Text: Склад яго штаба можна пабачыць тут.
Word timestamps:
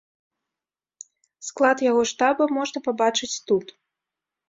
Склад 1.49 1.77
яго 1.91 2.01
штаба 2.15 2.51
можна 2.59 2.85
пабачыць 2.91 3.33
тут. 3.49 3.67